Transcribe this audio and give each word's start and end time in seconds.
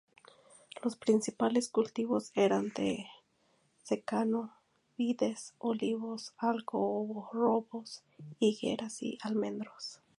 Los 0.81 0.95
principales 0.95 1.69
cultivos 1.69 2.31
eran 2.33 2.69
de 2.69 3.05
secano: 3.83 4.51
vides, 4.97 5.53
olivos, 5.59 6.33
algarrobos, 6.39 8.01
higueras 8.39 9.03
y 9.03 9.19
almendros. 9.21 10.01